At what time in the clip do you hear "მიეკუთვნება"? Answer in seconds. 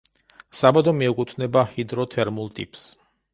1.01-1.63